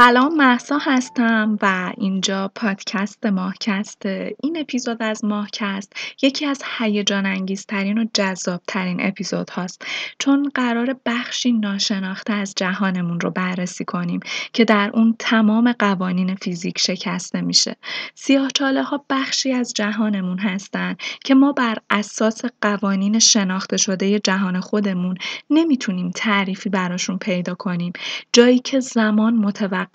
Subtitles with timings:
[0.00, 4.06] سلام محسا هستم و اینجا پادکست ماهکست.
[4.42, 9.86] این اپیزود از ماهکست یکی از هیجان انگیزترین و جذابترین اپیزود هاست.
[10.18, 14.20] چون قرار بخشی ناشناخته از جهانمون رو بررسی کنیم
[14.52, 17.76] که در اون تمام قوانین فیزیک شکسته میشه.
[18.14, 25.16] سیاهچاله ها بخشی از جهانمون هستن که ما بر اساس قوانین شناخته شده جهان خودمون
[25.50, 27.92] نمی‌تونیم تعریفی براشون پیدا کنیم.
[28.32, 29.34] جایی که زمان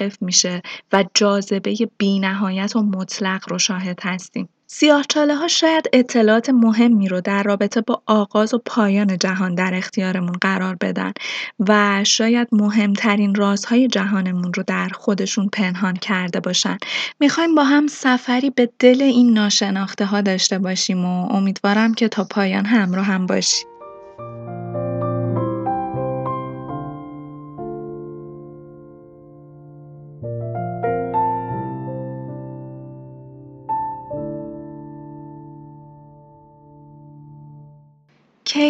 [0.02, 0.62] متوقف میشه
[0.94, 4.50] و جاذبه بینهایت و مطلق رو شاهد هستیم.
[4.68, 10.36] سیاهچاله ها شاید اطلاعات مهمی رو در رابطه با آغاز و پایان جهان در اختیارمون
[10.42, 11.14] قرار بدن
[11.60, 16.78] و شاید مهمترین رازهای جهانمون رو در خودشون پنهان کرده باشن.
[17.20, 22.24] می‌خوایم با هم سفری به دل این ناشناخته ها داشته باشیم و امیدوارم که تا
[22.24, 23.75] پایان همراه هم باشیم.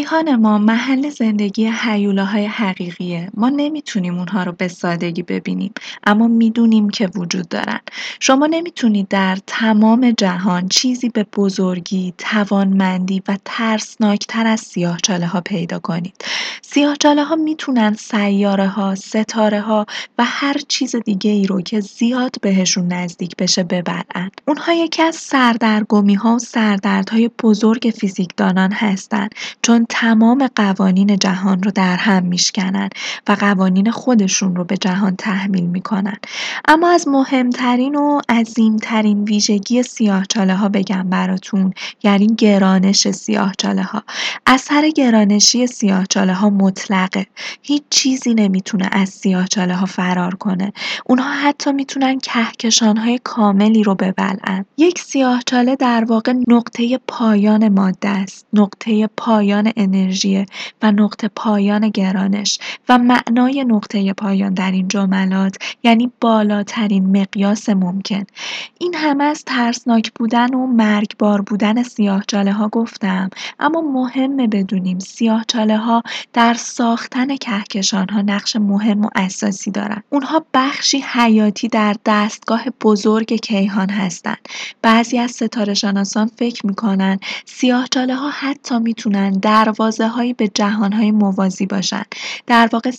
[0.05, 3.29] کیهان ما محل زندگی های حقیقیه.
[3.33, 5.73] ما نمی‌تونیم اونها رو به سادگی ببینیم
[6.07, 7.79] اما می‌دونیم که وجود دارن.
[8.19, 15.79] شما نمی‌تونید در تمام جهان چیزی به بزرگی، توانمندی و ترسناکتر از سیاهچاله ها پیدا
[15.79, 16.15] کنید.
[16.61, 19.85] سیاهچاله ها می‌تونن سیاره ها، ستاره ها
[20.17, 24.31] و هر چیز دیگه ای رو که زیاد بهشون نزدیک بشه ببرن.
[24.47, 31.71] اونها یکی از سردرگمی ها و سردردهای بزرگ فیزیکدانان هستند چون تمام قوانین جهان رو
[31.71, 32.89] در هم میشکنن
[33.27, 36.17] و قوانین خودشون رو به جهان تحمیل می‌کنن.
[36.67, 41.73] اما از مهمترین و عظیمترین ویژگی سیاهچاله ها بگم براتون
[42.03, 44.03] یعنی گرانش سیاهچاله ها
[44.45, 47.25] اثر گرانشی سیاهچاله ها مطلقه.
[47.62, 50.73] هیچ چیزی نمی‌تونه از سیاهچاله ها فرار کنه.
[51.06, 54.66] اونها حتی می‌تونن کهکشان های کاملی رو ببلعن.
[54.77, 58.45] یک سیاهچاله در واقع نقطه پایان ماده است.
[58.53, 60.46] نقطه پایان پایان انرژی
[60.81, 62.59] و نقطه پایان گرانش
[62.90, 68.24] و معنای نقطه پایان در این جملات یعنی بالاترین مقیاس ممکن.
[68.79, 73.29] این همه از ترسناک بودن و مرگبار بودن سیاهچاله ها گفتم
[73.59, 76.03] اما مهمه بدونیم سیاهچاله ها
[76.34, 80.03] در ساختن کهکشان ها نقش مهم و اساسی دارن.
[80.09, 84.50] اونها بخشی حیاتی در دستگاه بزرگ کیهان هستند
[84.81, 89.31] بعضی از ستاره شناسان فکر می‌کنن سیاهچاله ها حتی می‌تونن
[90.00, 92.06] هایی به جهانهای موازی باشند.
[92.47, 92.91] در واقع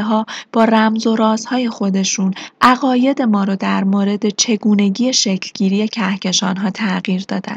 [0.00, 5.88] ها با رمز و رازهای خودشون عقاید ما رو در مورد چگونگی شکلگیری
[6.42, 7.56] ها تغییر دادن.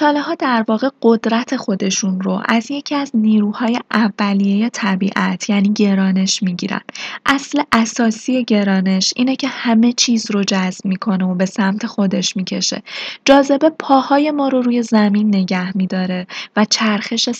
[0.00, 6.80] ها در واقع قدرت خودشون رو از یکی از نیروهای اولیه طبیعت یعنی گرانش می‌گیرن.
[7.26, 12.82] اصل اساسی گرانش اینه که همه چیز رو جذب می‌کنه و به سمت خودش می‌کشه.
[13.24, 16.26] جاذبه پاهای ما رو روی زمین نگه میداره
[16.56, 17.30] و چرخش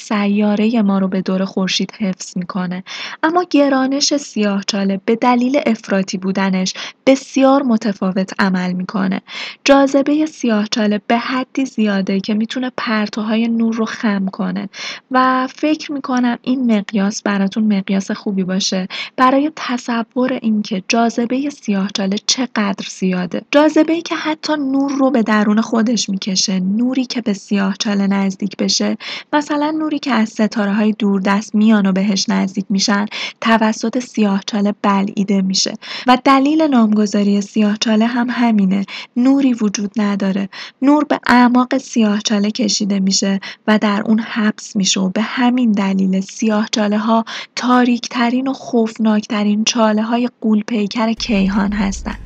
[0.44, 2.84] سیاره ما رو به دور خورشید حفظ می‌کنه.
[3.22, 6.74] اما گرانش سیاهچاله به دلیل افراطی بودنش
[7.06, 9.20] بسیار متفاوت عمل می‌کنه.
[9.64, 14.68] جاذبه سیاهچاله به حدی زیاده که می‌تونه پرتوهای نور رو خم کنه
[15.10, 18.88] و فکر می‌کنم این مقیاس براتون مقیاس خوبی باشه.
[19.16, 23.42] برای تصور اینکه جاذبه سیاهچاله چقدر زیاده.
[23.50, 26.60] جاذبه که حتی نور رو به درون خودش می‌کشه.
[26.60, 28.96] نوری که به سیاهچاله نزدیک بشه.
[29.32, 33.06] مثلا نوری که از های دوردست میان و بهش نزدیک میشن
[33.40, 35.74] توسط سیاهچاله بلعیده میشه.
[36.06, 38.86] و دلیل نامگذاری سیاهچاله هم همینه
[39.16, 40.48] نوری وجود نداره.
[40.82, 46.20] نور به اعماق سیاهچاله کشیده میشه و در اون حبس میشه و به همین دلیل
[46.20, 47.24] سیاهچاله ها
[47.56, 52.23] تاریکترین و خوفناکترین چاله های قولپیکر کیهان هستند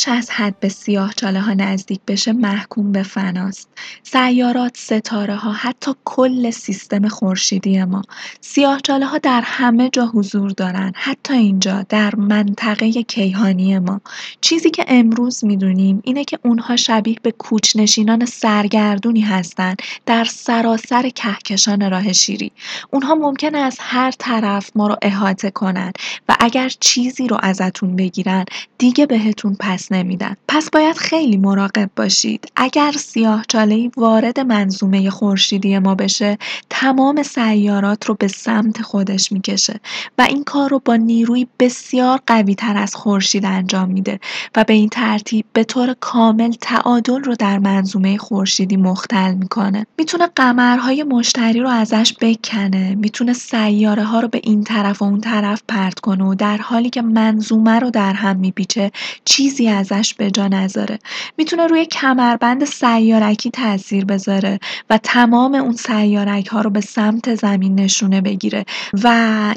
[0.00, 0.70] بیش از حد به
[1.16, 3.68] چاله ها نزدیک بشه محکوم به فناست.
[4.02, 8.02] سیارات ستاره ها حتی کل سیستم خورشیدی ما.
[8.82, 14.00] چاله ها در همه جا حضور دارن حتی اینجا در منطقه کیهانی ما.
[14.40, 21.90] چیزی که امروز می‌دونیم اینه که اونها شبیه به کوچنشینان سرگردونی هستند در سراسر کهکشان
[21.90, 22.52] راه شیری.
[22.90, 25.92] اونها ممکن از هر طرف ما رو احاطه کنن
[26.28, 28.44] و اگر چیزی رو ازتون بگیرن
[28.78, 30.36] دیگه بهتون پس نمیدن.
[30.48, 32.52] پس باید خیلی مراقب باشید.
[32.56, 36.38] اگر سیاه چاله وارد منظومه خورشیدی ما بشه
[36.70, 39.80] تمام سیارات رو به سمت خودش می‌کشه
[40.18, 44.20] و این کار رو با نیروی بسیار قوی تر از خورشید انجام میده
[44.56, 49.86] و به این ترتیب به طور کامل تعادل رو در منظومه خورشیدی مختل می‌کنه.
[49.98, 55.20] می‌تونه قمرهای مشتری رو ازش بکنه می‌تونه سیاره ها رو به این طرف و اون
[55.20, 58.90] طرف پرت کنه و در حالی که منظومه رو در هم میپیچه
[59.24, 60.98] چیزی ازش به جا نذاره.
[61.38, 64.58] می‌تونه روی کمربند سیارکی تاثیر بذاره
[64.90, 68.64] و تمام اون سیارک ها رو به سمت زمین نشونه بگیره
[69.04, 69.08] و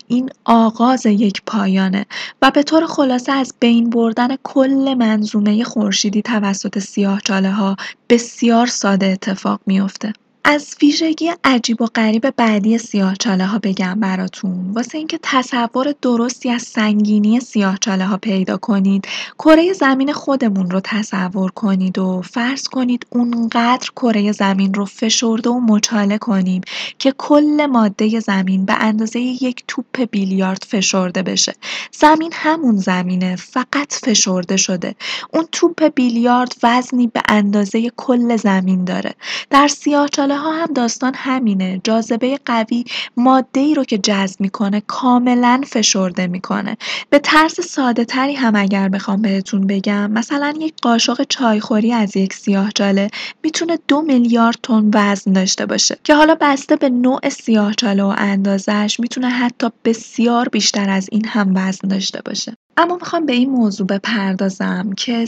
[0.07, 2.05] این آغاز یک پایانه.
[2.41, 6.79] و به طور خلاصه از بین بردن کل منظومه خورشیدی توسط
[7.23, 7.75] چاله ها
[8.09, 10.13] بسیار ساده اتفاق میفته
[10.45, 12.79] از ویژگی عجیب و غریب بعدی
[13.25, 14.71] ها بگم براتون.
[14.71, 17.39] واسه اینکه تصور درستی از سنگینی
[17.87, 19.07] ها پیدا کنید
[19.39, 25.59] کره زمین خودمون رو تصور کنید و فرض کنید اونقدر کره زمین رو فشرده و
[25.59, 26.61] مچاله کنیم
[26.99, 31.55] که کل ماده زمین به اندازه یک توپ بیلیارد فشرده بشه.
[31.91, 34.95] زمین همون زمینه فقط فشرده شده.
[35.33, 39.15] اون توپ بیلیارد وزنی به اندازه کل زمین داره.
[39.49, 41.81] در سیاهچاله ها هم داستان همینه.
[41.83, 42.85] جاذبه قوی
[43.17, 46.77] ماده ای رو که جذب می‌کنه کاملا فشرده می‌کنه.
[47.09, 52.33] به طرز ساده تری هم اگر بخوام بهتون بگم مثلا یک قاشق چایخوری از یک
[52.33, 53.09] سیاه جاله
[53.43, 58.13] می‌تونه دو میلیارد تن وزن داشته باشه که حالا بسته به نوع سیاه جاله و
[58.17, 62.53] اندازش می‌تونه حتی بسیار بیشتر از این هم وزن داشته باشه.
[62.77, 65.27] اما می‌خوام به این موضوع بپردازم که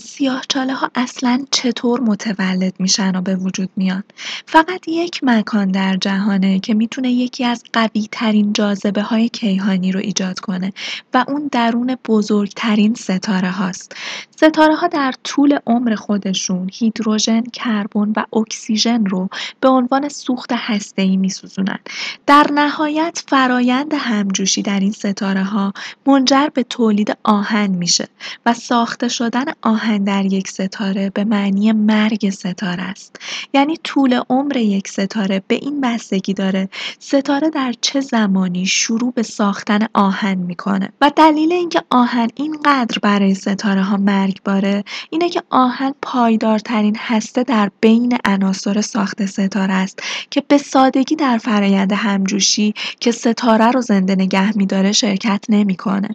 [0.50, 4.04] چاله ها اصلا چطور متولد میشن و به وجود میان.
[4.46, 10.00] فقط یک مکان در جهانه که می‌تونه یکی از قوی ترین جاذبه های کیهانی رو
[10.00, 10.74] ایجاد کنه
[11.14, 13.96] و اون درون بزرگترین ستاره هاست.
[14.36, 19.30] ستاره ها در طول عمر خودشون هیدروژن، کربن و اکسیژن رو
[19.62, 21.80] به عنوان سوخت هسته‌ای میسوزونن.
[22.26, 25.74] در نهایت فرایند همجوشی در این ستاره ها
[26.06, 28.08] منجر به تولید آهن میشه
[28.46, 33.20] و ساخته شدن آهن در یک ستاره به معنی مرگ ستاره است.
[33.54, 39.24] یعنی طول عمر یک ستاره به این بستگی داره ستاره در چه زمانی شروع به
[39.24, 40.90] ساختن آهن می‌کنه.
[41.02, 47.72] و دلیل اینکه آهن اینقدر برای ستاره ها مرگباره اینه که آهن پایدارترین هسته در
[47.82, 50.00] بین عناصر ساخت ستاره است
[50.30, 56.10] که به سادگی در فرایند همجوشی که ستاره رو زنده نگه میداره شرکت نمی‌کنه.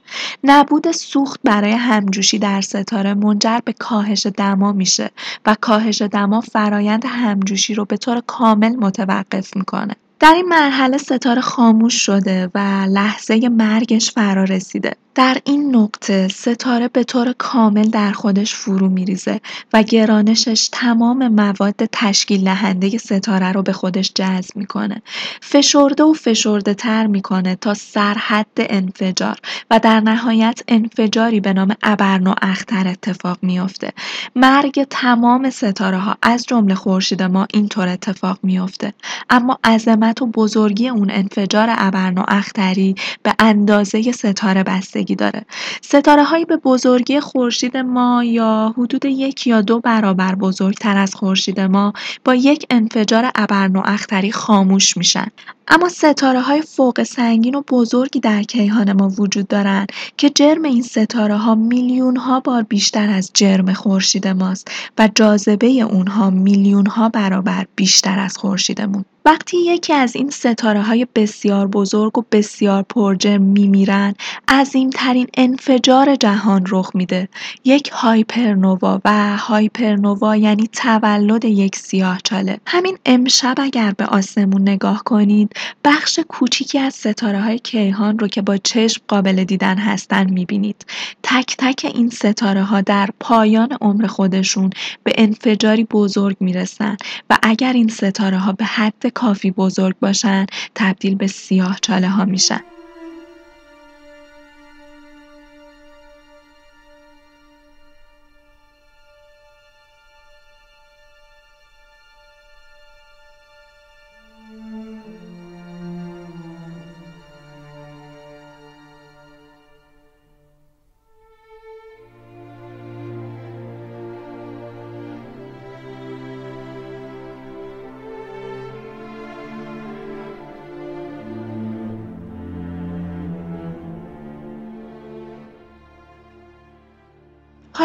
[0.44, 5.10] نبود سوخت برای همجوشی در ستاره منجر به کاهش دما میشه
[5.46, 9.96] و کاهش دما فرایند همجوشی رو به طور کامل متوقف می‌کنه.
[10.20, 16.88] در این مرحله ستاره خاموش شده و لحظه مرگش فرا رسیده در این نقطه ستاره
[16.88, 19.40] به طور کامل در خودش فرو میریزه
[19.72, 25.02] و گرانشش تمام مواد تشکیل دهنده ستاره رو به خودش جذب می‌کنه.
[25.40, 29.36] فشرده و فشرده تر می‌کنه تا سرحد انفجار
[29.70, 33.92] و در نهایت انفجاری به نام ابرنو اختر اتفاق میافته.
[34.36, 38.92] مرگ تمام ستاره ها از جمله خورشید ما اینطور اتفاق میافته.
[39.30, 44.62] اما عظمت و بزرگی اون انفجار ابرنو اختری به اندازه ستاره
[45.00, 45.44] بستگی داره.
[45.82, 51.60] ستاره هایی به بزرگی خورشید ما یا حدود یک یا دو برابر بزرگتر از خورشید
[51.60, 51.92] ما
[52.24, 55.26] با یک انفجار ابرنواختری خاموش میشن.
[55.68, 60.82] اما ستاره های فوق سنگین و بزرگی در کیهان ما وجود دارند که جرم این
[60.82, 67.08] ستاره ها میلیون ها بار بیشتر از جرم خورشید ماست و جاذبه اونها میلیون ها
[67.08, 69.04] برابر بیشتر از خورشیدمون.
[69.24, 74.14] وقتی یکی از این ستاره های بسیار بزرگ و بسیار پرجرم میمیرن
[74.48, 77.28] عظیمترین انفجار جهان رخ میده.
[77.64, 82.60] یک هایپرنووا و هایپرنووا یعنی تولد یک سیاه چاله.
[82.66, 85.52] همین امشب اگر به آسمون نگاه کنید
[85.84, 90.86] بخش کوچیکی از ستاره های کیهان رو که با چشم قابل دیدن هستن می‌بینید.
[91.22, 94.70] تک تک این ستاره ها در پایان عمر خودشون
[95.04, 96.96] به انفجاری بزرگ می‌رسن
[97.30, 102.24] و اگر این ستاره ها به حد کافی بزرگ باشن تبدیل به سیاه چاله ها
[102.24, 102.60] میشن.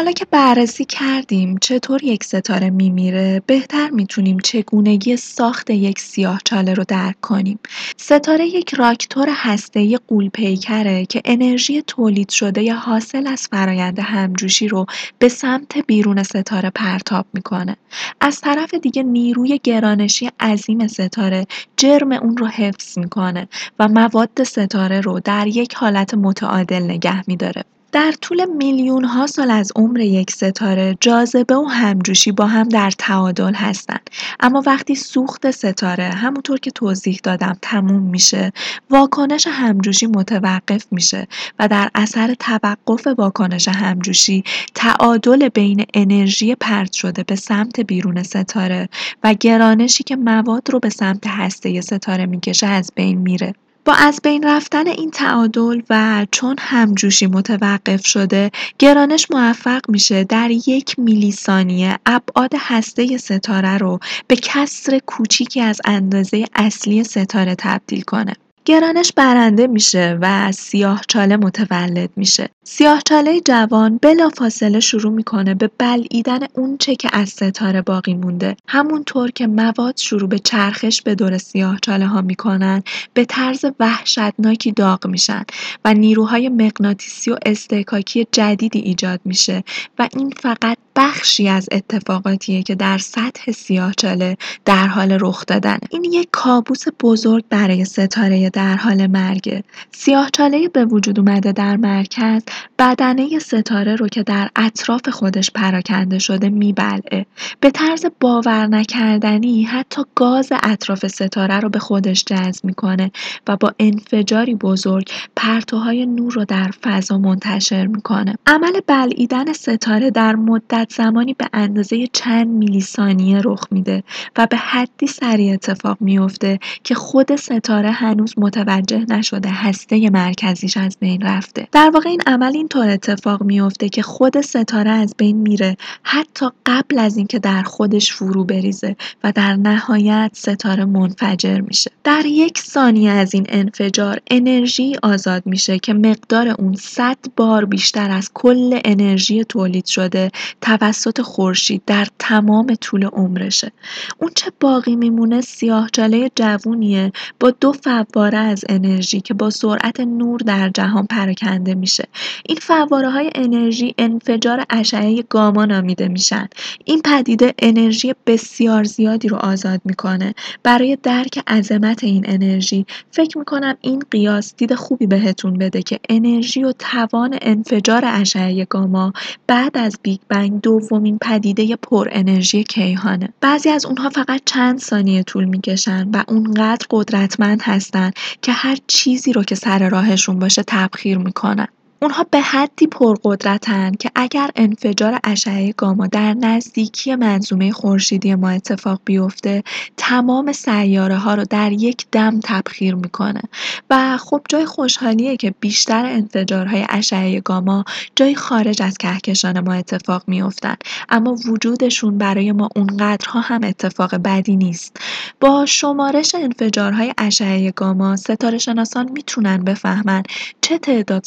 [0.06, 6.84] حالا که بررسی کردیم چطور یک ستاره میمیره بهتر می‌تونیم چگونگی ساخت یک سیاهچاله رو
[6.88, 7.58] درک کنیم.
[7.96, 14.86] ستاره یک راکتور هسته‌ای قولپیکره که انرژی تولید شده یا حاصل از فرایند همجوشی رو
[15.18, 17.76] به سمت بیرون ستاره پرتاب می‌کنه.
[18.20, 21.46] از طرف دیگه نیروی گرانشی عظیم ستاره
[21.76, 23.48] جرم اون رو حفظ می‌کنه
[23.78, 27.64] و مواد ستاره رو در یک حالت متعادل نگه میداره.
[27.92, 32.90] در طول میلیون ها سال از عمر یک ستاره جاذبه و همجوشی با هم در
[32.90, 34.10] تعادل هستند.
[34.40, 38.52] اما وقتی سوخت ستاره همونطور که توضیح دادم تموم میشه
[38.90, 41.26] واکنش همجوشی متوقف میشه
[41.58, 48.88] و در اثر توقف واکنش همجوشی تعادل بین انرژی پرت شده به سمت بیرون ستاره
[49.24, 53.54] و گرانشی که مواد رو به سمت هسته ستاره می‌کشه از بین میره.
[53.86, 60.50] با از بین رفتن این تعادل و چون همجوشی متوقف شده گرانش موفق میشه در
[60.50, 68.02] یک میلی ثانیه ابعاد هسته ستاره رو به کسر کوچیکی از اندازه اصلی ستاره تبدیل
[68.02, 68.32] کنه.
[68.66, 72.48] گرانش برنده میشه و سیاهچاله متولد میشه.
[72.64, 78.56] سیاهچاله جوان بلافاصله شروع می‌کنه به بلعیدن اونچه که از ستاره باقی مونده.
[78.68, 82.82] همونطور که مواد شروع به چرخش به دور سیاهچاله ها می‌کنن
[83.14, 85.44] به طرز وحشتناکی داغ میشن
[85.84, 89.64] و نیروهای مغناطیسی و استحکاکی جدیدی ایجاد میشه
[89.98, 95.78] و این فقط بخشی از اتفاقاتیه که در سطح سیاهچاله در حال رخ دادن.
[95.90, 99.64] این یک کابوس بزرگ برای ستاره در حال مرگه.
[99.92, 102.42] سیاهچاله به وجود اومده در مرکز
[102.78, 107.26] بدنه ستاره رو که در اطراف خودش پراکنده شده میبلعه.
[107.60, 113.10] به طرز باور نکردنی حتی گاز اطراف ستاره رو به خودش جذب می‌کنه
[113.46, 118.34] و با انفجاری بزرگ پرتوهای نور رو در فضا منتشر می‌کنه.
[118.46, 124.02] عمل بلعیدن ستاره در مدت زمانی به اندازه چند میلی ثانیه رخ میده
[124.36, 130.96] و به حدی سریع اتفاق میفته که خود ستاره هنوز متوجه نشده هسته مرکزیش از
[131.00, 131.68] بین رفته.
[131.72, 136.98] در واقع این عمل اینطور اتفاق میفته که خود ستاره از بین میره حتی قبل
[136.98, 141.90] از اینکه در خودش فرو بریزه و در نهایت ستاره منفجر میشه.
[142.04, 148.10] در یک ثانیه از این انفجار انرژی آزاد میشه که مقدار اون 100 بار بیشتر
[148.10, 150.30] از کل انرژی تولید شده
[150.80, 153.72] توسط خورشید در تمام طول عمرشه.
[154.18, 160.40] اون چه باقی میمونه سیاهچاله جوونیه با دو فواره از انرژی که با سرعت نور
[160.40, 162.04] در جهان پراکنده میشه.
[162.46, 166.48] این فواره های انرژی انفجار اشعه گاما نامیده میشن.
[166.84, 170.34] این پدیده انرژی بسیار زیادی رو آزاد می‌کنه.
[170.62, 176.64] برای درک عظمت این انرژی فکر می‌کنم این قیاس دید خوبی بهتون بده که انرژی
[176.64, 179.12] و توان انفجار اشعه گاما
[179.46, 183.28] بعد از بیگ بنگ دومین پدیده پر انرژی کیهانه.
[183.40, 188.10] بعضی از اونها فقط چند ثانیه طول می‌کشن و اونقدر قدرتمند هستن
[188.42, 191.68] که هر چیزی رو که سر راهشون باشه تبخیر می‌کنن.
[192.02, 199.00] اونها به حدی پرقدرتن که اگر انفجار اشعه گاما در نزدیکی منظومه خورشیدی ما اتفاق
[199.04, 199.62] بیفته
[199.96, 203.42] تمام سیاره ها رو در یک دم تبخیر می‌کنه.
[203.90, 207.84] و خب جای خوشحالیه که بیشتر انفجارهای اشعه گاما
[208.16, 210.76] جای خارج از کهکشان ما اتفاق میافتن.
[211.08, 214.96] اما وجودشون برای ما اونقدرها هم اتفاق بدی نیست.
[215.40, 220.22] با شمارش انفجارهای اشعه گاما ستاره شناسان می‌تونن بفهمن
[220.60, 221.24] چه تعداد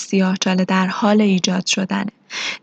[0.65, 2.11] در حال ایجاد شدنه.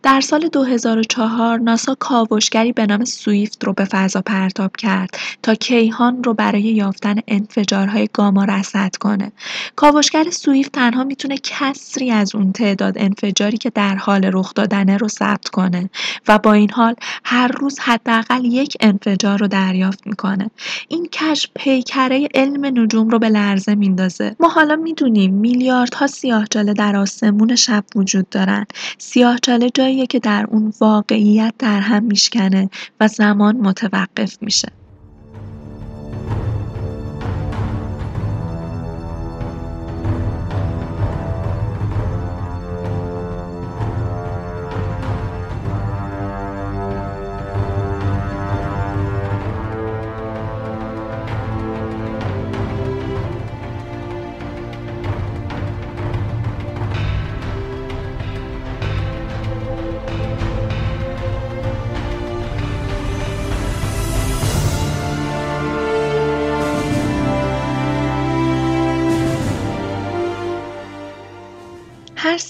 [0.03, 6.25] در سال 2004 ناسا کاوشگری به نام سویفت رو به فضا پرتاب کرد تا کیهان
[6.25, 9.33] رو برای یافتن انفجارهای گاما رصد کنه.
[9.77, 15.09] کاوشگر سویفت تنها می‌تونه کسری از اون تعداد انفجاری که در حال رخ دادنه رو
[15.09, 15.91] ثبت کنه
[16.29, 16.95] و با این حال
[17.25, 20.51] هر روز حداقل یک انفجار رو دریافت می‌کنه.
[20.89, 24.37] این کشف پیکره علم نجوم رو به لرزه میندازه.
[24.41, 28.67] ما حالا می‌دونیم میلیاردها سیاهچاله در آسمون شب وجود دارن.
[28.99, 32.71] سیاهچاله مسئله جاییه که در اون واقعیت در هم میشکنه
[33.01, 34.69] و زمان متوقف میشه.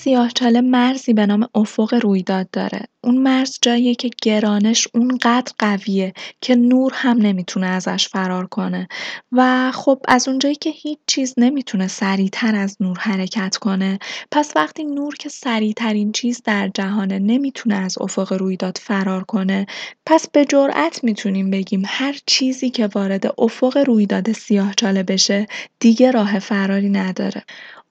[0.06, 2.80] سیاهچاله مرزی به نام افق رویداد داره.
[3.04, 8.88] اون مرز جاییه که گرانش اونقدر قویه که نور هم نمی‌تونه ازش فرار کنه
[9.32, 13.98] و خب از اونجایی که هیچ چیز نمی‌تونه سریعتر از نور حرکت کنه
[14.30, 19.66] پس وقتی نور که سریعترین چیز در جهانه نمی‌تونه از افق رویداد فرار کنه
[20.06, 25.46] پس به جرأت می‌تونیم بگیم هر چیزی که وارد افق رویداد سیاهچاله بشه
[25.80, 27.42] دیگه راه فراری نداره.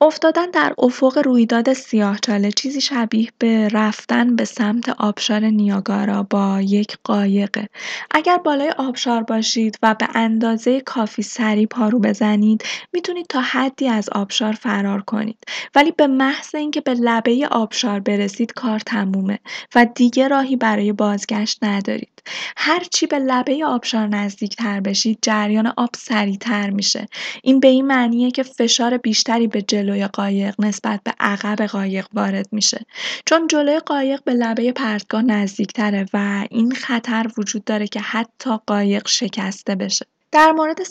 [0.06, 6.98] افتادن در افق رویداد سیاهچاله چیزی شبیه به رفتن به سمت آبشار نیاگارا با یک
[7.04, 7.68] قایقه.
[8.12, 14.10] اگر بالای آبشار باشید و به اندازه کافی سریع پارو بزنید می‌تونید تا حدی از
[14.10, 15.38] آبشار فرار کنید
[15.76, 19.40] ولی به محض اینکه به لبه آبشار برسید کار تمومه
[19.76, 22.15] و دیگه راهی برای بازگشت ندارید.
[22.58, 27.08] هرچی به لبه آبشار نزدیکتر بشید جریان آب سریعتر میشه.
[27.44, 32.48] این به این معنیه که فشار بیشتری به جلوی قایق نسبت به عقب قایق وارد
[32.52, 32.86] میشه
[33.26, 39.08] چون جلوی قایق به لبه پرتگاه نزدیکتره و این خطر وجود داره که حتی قایق
[39.08, 40.82] شکسته بشه در مورد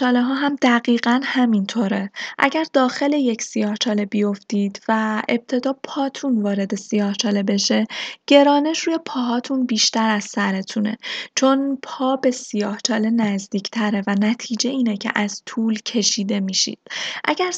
[0.00, 2.10] ها هم دقیقا همینطوره.
[2.38, 7.86] اگر داخل یک سیاهچاله بیفتید و ابتدا پاتون وارد سیاهچاله بشه،
[8.26, 10.98] گرانش روی پاهاتون بیشتر از سرتونه
[11.34, 16.78] چون پا به سیاهچاله نزدیکتره و نتیجه اینه که از طول کشیده میشید.
[17.24, 17.52] اگر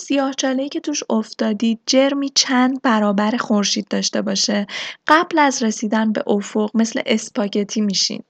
[0.58, 4.66] ای که توش افتادید جرمی چند برابر خورشید داشته باشه،
[5.06, 8.24] قبل از رسیدن به افق مثل اسپاگتی میشید.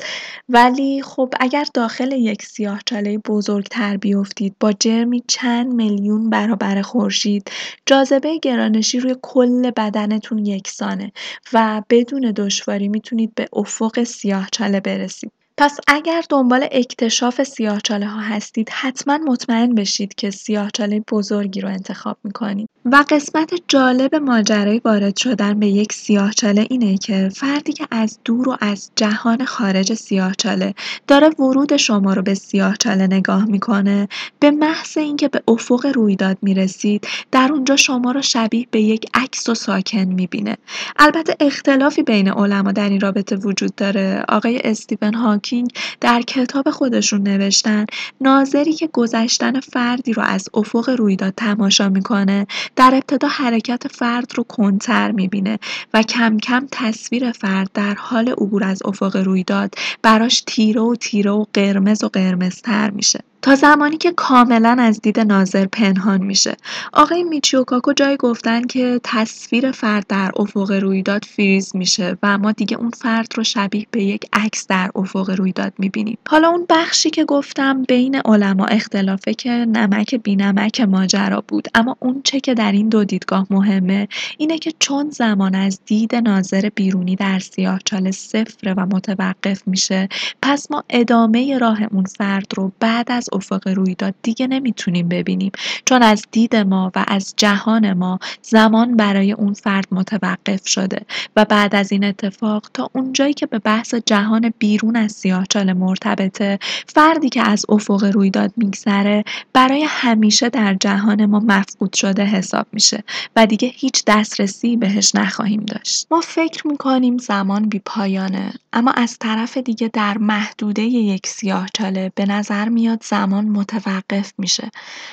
[0.48, 4.56] ولی خب اگر داخل یک سیاهچاله بزرگتر بیفتید.
[4.60, 7.50] با جرمی چند میلیون برابر خورشید.
[7.86, 11.12] جاذبه گرانشی روی کل بدنتون یکسانه
[11.52, 15.32] و بدون دشواری می‌تونید به افق سیاهچاله برسید.
[15.58, 22.16] پس اگر دنبال اکتشاف سیاهچاله ها هستید حتما مطمئن بشید که سیاهچاله بزرگی رو انتخاب
[22.24, 22.68] می‌کنید.
[22.84, 28.48] و قسمت جالب ماجرای وارد شدن به یک سیاهچاله اینه که فردی که از دور
[28.48, 30.74] و از جهان خارج سیاهچاله
[31.06, 34.08] داره ورود شما رو به سیاهچاله نگاه می‌کنه
[34.40, 39.48] به محض اینکه به افق رویداد می‌رسید در اونجا شما رو شبیه به یک عکس
[39.48, 40.56] و ساکن می‌بینه.
[40.98, 44.24] البته اختلافی بین علما در این رابطه وجود داره.
[44.28, 45.14] آقای استیون
[45.46, 47.86] هاکینگ در کتاب خودشون نوشتن
[48.20, 54.44] ناظری که گذشتن فردی رو از افق رویداد تماشا می‌کنه در ابتدا حرکت فرد رو
[54.44, 55.58] کنتر می‌بینه
[55.94, 61.30] و کم کم تصویر فرد در حال عبور از افق رویداد براش تیره و تیره
[61.30, 63.20] و قرمز و قرمزتر میشه.
[63.42, 66.56] تا زمانی که کاملا از دید ناظر پنهان میشه.
[66.92, 72.76] آقای میچیوکاکو جای گفتن که تصویر فرد در افق رویداد فریز میشه و ما دیگه
[72.76, 76.18] اون فرد رو شبیه به یک عکس در افق رویداد می‌بینیم.
[76.28, 81.68] حالا اون بخشی که گفتم بین علما اختلافه که نمک بینمک ماجرا بود.
[81.74, 86.14] اما اون چه که در این دو دیدگاه مهمه اینه که چون زمان از دید
[86.14, 90.08] ناظر بیرونی در سیاهچاله صفر و متوقف میشه
[90.42, 95.52] پس ما ادامه راه اون فرد رو بعد از افق رویداد دیگه نمی‌تونیم ببینیم.
[95.84, 101.00] چون از دید ما و از جهان ما زمان برای اون فرد متوقف شده
[101.36, 106.58] و بعد از این اتفاق تا اونجایی که به بحث جهان بیرون از سیاهچاله مرتبطه
[106.86, 113.04] فردی که از افق رویداد میگذره برای همیشه در جهان ما مفقود شده حساب میشه
[113.36, 116.06] و دیگه هیچ دسترسی بهش نخواهیم داشت.
[116.10, 118.52] ما فکر می‌کنیم زمان بی پایانه.
[118.76, 124.70] اما از طرف دیگه در محدوده یک سیاهچاله به نظر میاد زمان متوقف میشه.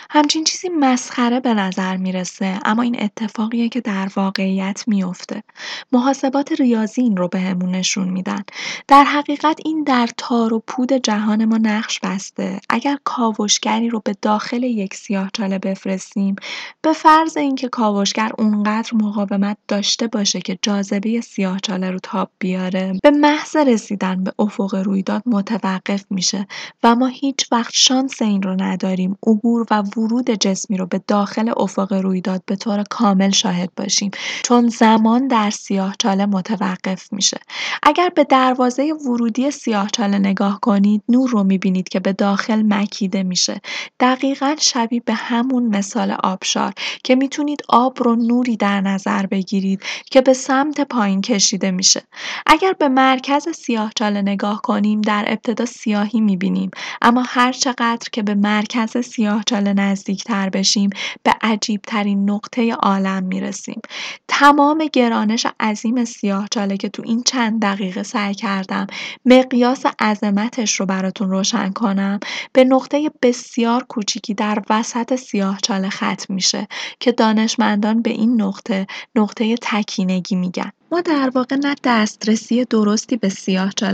[0.09, 5.43] همچین چیزی مسخره به نظر می‌رسه اما این اتفاقیه که در واقعیت میفته.
[5.91, 8.43] محاسبات ریاضی این رو بهمون نشون میدن.
[8.87, 12.59] در حقیقت این در تار و پود جهان ما نقش بسته.
[12.69, 16.35] اگر کاوشگری رو به داخل یک سیاهچاله بفرستیم
[16.81, 23.11] به فرض اینکه کاوشگر اونقدر مقاومت داشته باشه که جاذبه سیاهچاله رو تاب بیاره به
[23.55, 26.47] محض رسیدن به افق رویداد متوقف میشه
[26.83, 31.53] و ما هیچ وقت شانس این رو نداریم عبور و ورود جسمی رو به داخل
[31.57, 34.11] افق رویداد به طور کامل شاهد باشیم.
[34.43, 37.39] چون زمان در سیاهچاله متوقف میشه.
[37.83, 43.61] اگر به دروازه ورودی سیاهچاله نگاه کنید نور رو می‌بینید که به داخل مکیده میشه.
[43.99, 50.21] دقیقا شبیه به همون مثال آبشار که می‌تونید آب رو نوری در نظر بگیرید که
[50.21, 52.01] به سمت پایین کشیده میشه.
[52.45, 56.71] اگر به مرکز مرکز سیاهچاله نگاه کنیم در ابتدا سیاهی می‌بینیم.
[57.01, 60.89] اما هر چقدر که به مرکز سیاهچاله نزدیکتر بشیم
[61.23, 63.81] به عجیبترین نقطه عالم می‌رسیم.
[64.27, 68.87] تمام گرانش عظیم سیاهچاله که تو این چند دقیقه سعی کردم
[69.25, 72.19] مقیاس عظمتش رو براتون روشن کنم
[72.53, 76.67] به نقطه بسیار کوچیکی در وسط سیاهچاله ختم میشه
[76.99, 80.71] که دانشمندان به این نقطه نقطه تکینگی میگن.
[80.93, 83.31] ما در واقع نه دسترسی درستی به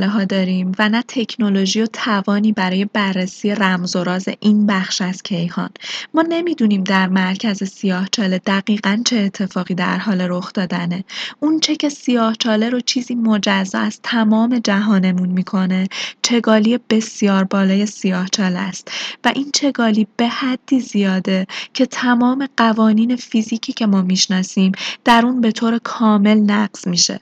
[0.08, 5.24] ها داریم و نه تکنولوژی و توانی برای بررسی رمز و راز این بخش از
[5.24, 5.70] کیهان.
[6.14, 11.04] ما نمی‌دونیم در مرکز سیاهچاله دقیقا چه اتفاقی در حال رخ دادنه.
[11.40, 15.88] اون چه که سیاهچاله رو چیزی مجزا از تمام جهانمون می‌کنه
[16.22, 18.92] چگالی بسیار بالای سیاهچاله است
[19.24, 24.72] و این چگالی به حدی زیاده که تمام قوانین فیزیکی که ما می‌شناسیم
[25.06, 27.19] در اون به طور کامل نقض میشه.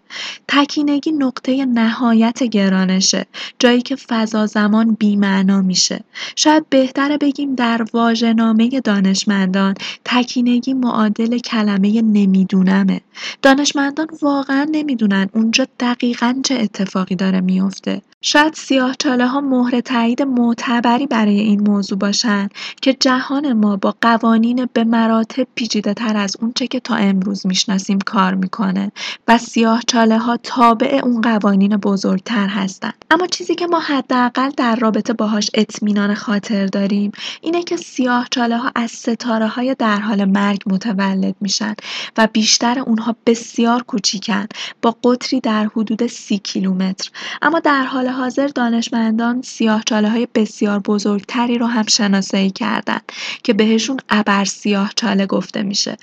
[0.47, 3.25] تکینگی نقطه نهایت گرانشه
[3.60, 6.03] جایی که فضا زمان بیمعنا میشه.
[6.36, 9.75] شاید بهتره بگیم در واژه‌نامه دانشمندان
[10.06, 13.01] تکینگی معادل کلمه نمیدونمه.
[13.41, 21.08] دانشمندان واقعا نمی‌دونن اونجا دقیقا چه اتفاقی داره میفته شاید سیاهچاله ها مهر تایید معتبری
[21.08, 22.49] برای این موضوع باشن
[22.82, 27.99] که جهان ما با قوانین به مراتب پیچیده تر از اونچه که تا امروز می‌شناسیم
[27.99, 28.91] کار می‌کنه
[29.27, 29.38] و
[29.88, 33.06] چاله ها تابع اون قوانین بزرگتر هستند.
[33.12, 37.78] اما چیزی که ما حداقل در رابطه باهاش اطمینان خاطر داریم اینه که
[38.32, 41.76] چاله ها از ستاره های در حال مرگ متولد میشن
[42.17, 44.48] و بیشتر اونها بسیار کوچیکن
[44.82, 47.10] با قطری در حدود سی کیلومتر
[47.41, 49.41] اما در حال حاضر دانشمندان
[49.86, 53.00] چاله های بسیار بزرگتری رو هم شناسایی کردن
[53.43, 54.46] که بهشون ابر
[54.96, 55.98] چاله گفته میشه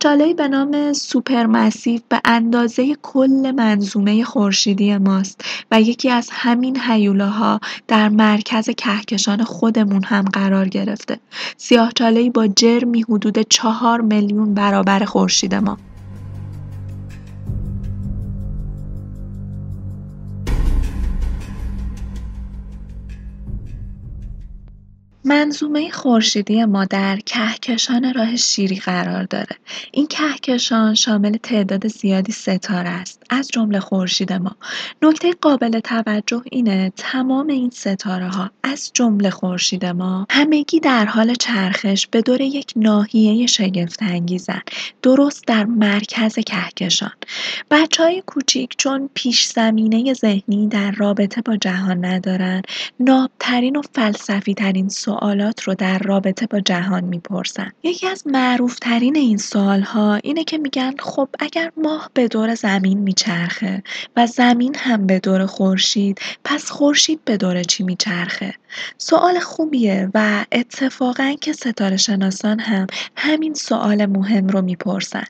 [0.00, 2.65] چاله به نام سوپرمسیو به اندازه
[3.02, 10.68] کل منظومه خورشیدی ماست و یکی از همین هیولاها در مرکز کهکشان خودمون هم قرار
[10.68, 11.18] گرفته.
[11.56, 15.78] سیاهچالهای با جرمی حدود چهار میلیون برابر خورشید ما.
[25.28, 29.56] منظومه خورشیدی ما در کهکشان راه شیری قرار داره.
[29.92, 34.56] این کهکشان شامل تعداد زیادی ستاره است از جمله خورشید ما.
[35.02, 41.34] نکته قابل توجه اینه تمام این ستاره ها از جمله خورشید ما همگی در حال
[41.34, 44.62] چرخش به دور یک ناحیه شگفت انگیزن
[45.02, 47.12] درست در مرکز کهکشان.
[47.70, 52.62] بچه های کوچیک چون پیش زمینه ذهنی در رابطه با جهان ندارن
[53.00, 54.88] نابترین و فلسفی ترین
[55.20, 57.72] سوالات رو در رابطه با جهان می‌پرسن.
[57.82, 63.82] یکی از معروفترین این سوالها اینه که میگن خب اگر ماه به دور زمین میچرخه
[64.16, 68.54] و زمین هم به دور خورشید پس خورشید به دور چی میچرخه؟
[68.98, 75.24] سوال خوبیه و اتفاقا که ستاره شناسان هم همین سوال مهم رو می‌پرسن.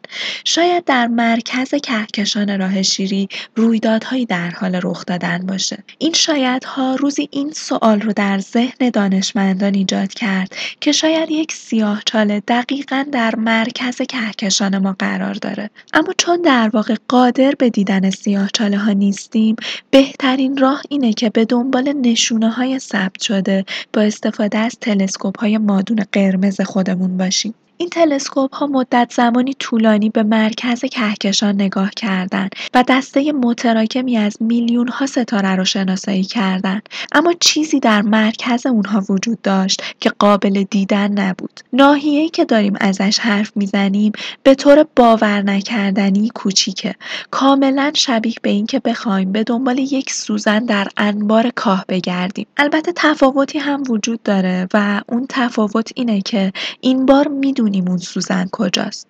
[0.45, 5.79] شاید در مرکز کهکشان راه شیری رویدادهایی در حال رخ دادن باشه.
[5.99, 12.03] این شایدها روزی این سوال رو در ذهن دانشمندان ایجاد کرد که شاید یک سیاه
[12.07, 15.71] چاله دقیقا در مرکز کهکشان ما قرار داره.
[15.95, 19.57] اما چون در واقع قادر به دیدن سیاه چاله ها نیستیم
[19.91, 25.59] بهترین راه اینه که به دنبال نشونه های ثبت شده با استفاده از تلسکوپ های
[25.59, 27.55] مادون قرمز خودمون باشیم.
[27.79, 34.37] این تلسکوپ ها مدت زمانی طولانی به مرکز کهکشان نگاه کردند و دسته متراکمی از
[34.41, 36.89] میلیون ها ستاره را شناسایی کردند.
[37.13, 41.61] اما چیزی در مرکز اونها وجود داشت که قابل دیدن نبود.
[41.73, 44.13] ناحیه‌ای که داریم ازش حرف می‌زنیم
[44.43, 46.95] به طور باور نکردنی کوچیکه.
[47.31, 52.47] کاملا شبیه به اینکه بخوایم به دنبال یک سوزن در انبار کاه بگردیم.
[52.57, 57.99] البته تفاوتی هم وجود داره و اون تفاوت اینه که این بار می‌دونیم می‌دونیم اون
[57.99, 59.07] سوزن کجاست.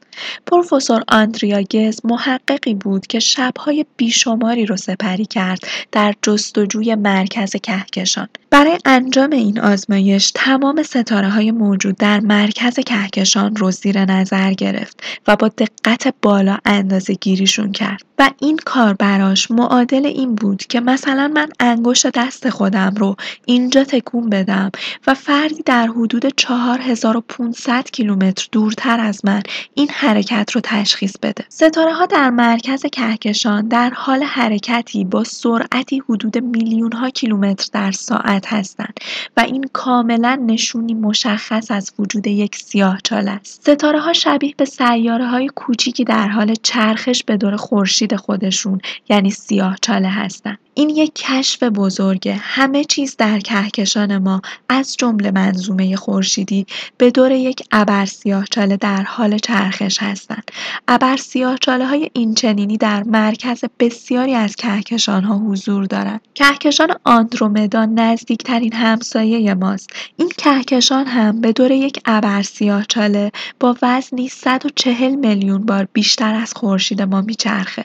[0.46, 5.58] پروفسور آندریا گز محققی بود که شبهای بیشماری رو سپری کرد
[5.92, 8.28] در جستجوی مرکز کهکشان.
[8.50, 15.02] برای انجام این آزمایش تمام ستاره های موجود در مرکز کهکشان رو زیر نظر گرفت
[15.28, 18.02] و با دقت بالا اندازه گیریشون کرد.
[18.18, 23.84] و این کار براش معادل این بود که مثلا من انگشت دست خودم رو اینجا
[23.84, 24.70] تکون بدم
[25.06, 29.42] و فردی در حدود 4500 کیلومتر دورتر از من
[29.74, 31.44] این حرکت رو تشخیص بده.
[31.48, 37.92] ستاره ها در مرکز کهکشان در حال حرکتی با سرعتی حدود میلیون ها کیلومتر در
[37.92, 39.00] ساعت هستند
[39.36, 43.62] و این کاملا نشونی مشخص از وجود یک سیاهچاله است.
[43.62, 49.30] ستاره ها شبیه به سیاره های کوچیکی در حال چرخش به دور خورشید خودشون یعنی
[49.30, 50.58] سیاهچاله هستند.
[50.78, 52.34] این یک کشف بزرگه.
[52.34, 56.66] همه چیز در کهکشان ما از جمله منظومه خورشیدی
[56.98, 58.08] به دور یک ابر
[58.50, 60.50] چاله در حال چرخش هستند.
[60.88, 61.16] ابر
[61.60, 66.20] چاله های اینچنینی در مرکز بسیاری از کهکشان ها حضور دارند.
[66.34, 69.90] کهکشان آندرومدا نزدیکترین همسایه ماست.
[70.16, 72.42] این کهکشان هم به دور یک ابر
[72.88, 77.84] چاله با وزنی 140 میلیون بار بیشتر از خورشید ما میچرخه.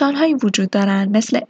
[0.00, 1.40] هایی وجود دارند مثل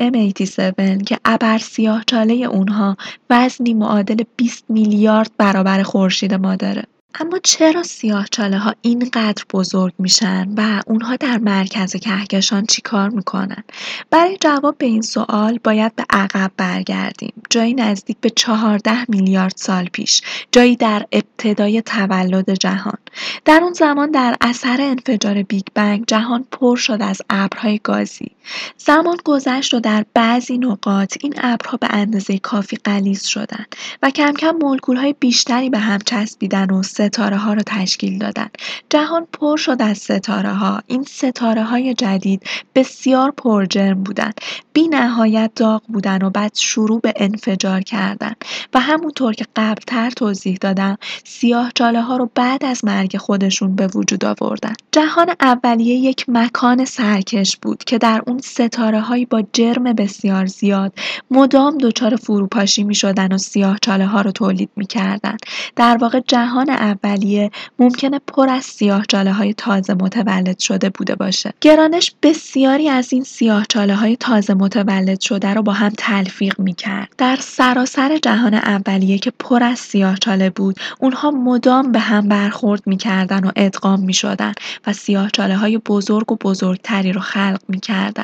[0.61, 1.61] M87 که ابر
[2.07, 2.97] چاله اونها
[3.31, 6.85] وزنی معادل 20 میلیارد برابر خورشید ما داره
[7.21, 7.83] اما چرا
[8.59, 13.64] ها اینقدر بزرگ میشن و اونها در مرکز کهکشان چیکار می‌کنن؟
[14.11, 17.33] برای جواب به این سوال باید به عقب برگردیم.
[17.51, 22.99] جایی نزدیک به 14 میلیارد سال پیش، جایی در ابتدای تولد جهان.
[23.45, 28.31] در اون زمان در اثر انفجار بیگ بنگ جهان پر شد از ابرهای گازی.
[28.78, 34.33] زمان گذشت و در بعضی نقاط این ابرها به اندازه کافی غلیظ شدند و کم
[34.33, 38.48] کم مولکول های بیشتری به هم چسبیدن و ستاره ها را تشکیل دادن.
[38.90, 40.83] جهان پر شد از ستاره ها.
[40.87, 42.42] این ستاره های جدید
[42.74, 44.40] بسیار پرجرم بودند.
[44.72, 48.33] بی نهایت داغ بودن و بعد شروع به انفجار کردن
[48.74, 53.87] و همونطور که قبلتر توضیح دادم سیاه چاله ها رو بعد از مرگ خودشون به
[53.87, 54.72] وجود آوردن.
[54.92, 60.92] جهان اولیه یک مکان سرکش بود که در اون ستاره هایی با جرم بسیار زیاد
[61.31, 65.37] مدام دچار فروپاشی می شدن و سیاه چاله ها رو تولید می کردن.
[65.77, 71.53] در واقع جهان اولیه ممکنه پر از سیاه چاله های تازه متولد شده بوده باشه.
[71.61, 76.75] گرانش بسیاری از این سیاه چاله های تازه متولد شده رو با هم تلفیق می
[76.75, 77.09] کرد.
[77.18, 82.83] در سراسر جهان اولیه که پر از سیاه چاله بود اونها مدام به هم برخورد
[82.87, 84.53] می کردن و ادغام می شدن
[84.87, 88.24] و سیاه چاله های بزرگ و بزرگتری رو خلق می کردن.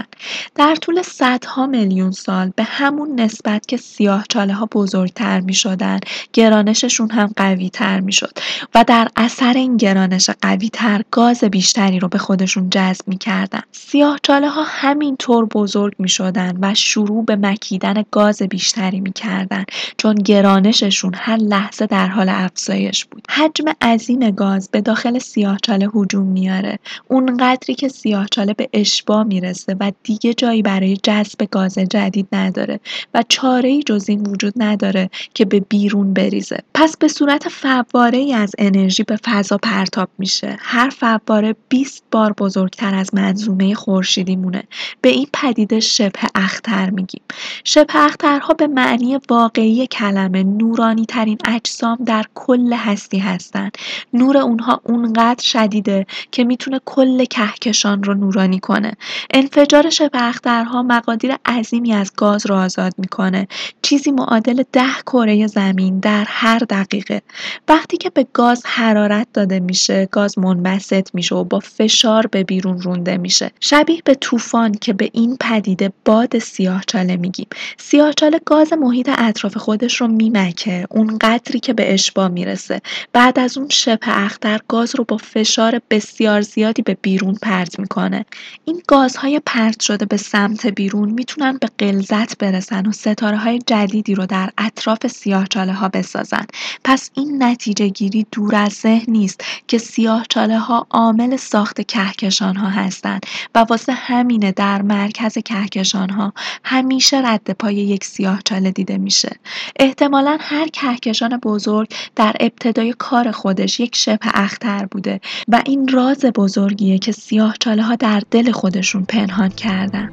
[0.54, 6.00] در طول صدها میلیون سال به همون نسبت که سیاه چاله ها بزرگتر می شدن
[6.32, 8.38] گرانششون هم قوی تر می شد
[8.74, 13.60] و در اثر این گرانش قوی تر گاز بیشتری رو به خودشون جذب می کردن.
[13.72, 19.64] سیاه چاله ها همینطور بزرگ می شدن و شروع به مکیدن گاز بیشتری می کردن
[19.96, 23.26] چون گرانششون هر لحظه در حال افزایش بود.
[23.30, 26.78] حجم عظیم گاز به داخل سیاه چاله هجوم میاره.
[27.08, 32.80] اونقدری که سیاه چاله به اشبا می‌رسه و دیگه جایی برای جذب گاز جدید نداره
[33.14, 36.58] و چاره جز این وجود نداره که به بیرون بریزه.
[36.74, 40.56] پس به صورت فواره ای از انرژی به فضا پرتاب میشه.
[40.60, 44.62] هر فواره 20 بار بزرگتر از منظومه خورشیدی مونه.
[45.00, 47.22] به این پدیده شبه اختر میگیم.
[47.64, 53.72] شبه اخترها به معنی واقعی کلمه نورانی ترین اجسام در کل هستی هستند.
[54.12, 58.92] نور اونها اونقدر شدیده که می‌تونه کل کهکشان رو نورانی کنه.
[59.30, 63.48] انفجار شبه اخترها مقادیر عظیمی از گاز رو آزاد می‌کنه.
[63.82, 67.22] چیزی معادل ده کره زمین در هر دقیقه.
[67.68, 72.80] وقتی که به گاز حرارت داده میشه گاز منبسط میشه و با فشار به بیرون
[72.80, 73.50] رونده میشه.
[73.60, 77.46] شبیه به طوفان که به این پدیده باد سیاهچاله میگیم.
[77.78, 80.86] سیاهچاله گاز محیط اطراف خودش رو میمکه.
[80.90, 82.80] اون قدری که به اشبا می‌رسه.
[83.12, 88.24] بعد از اون شبه اختر گاز رو با فشار بسیار زیادی به بیرون پرت می‌کنه.
[88.64, 94.14] این گازهای پرت شده به سمت بیرون می‌تونن به غلظت برسن و ستاره های جدیدی
[94.14, 96.46] رو در اطراف سیاهچاله ها بسازن.
[96.84, 102.68] پس این نتیجه گیری دور از ذهن نیست که سیاهچاله ها عامل ساخت کهکشان ها
[102.68, 106.32] هستند و واسه همینه در مرکز کهکشان ها
[106.64, 109.36] همیشه رد پای یک سیاهچاله دیده میشه.
[109.76, 116.24] احتمالا هر کهکشان بزرگ در ابتدای کار خودش یک شبه اختر بوده و این راز
[116.24, 120.10] بزرگیه که سیاهچاله ها در دل خودشون پنهان کردن.